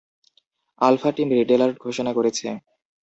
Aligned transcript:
Alpha 0.81 1.09
team 1.15 1.29
red 1.31 1.49
alert 1.55 1.75
ঘোষণা 1.85 2.11
করছে। 2.17 2.47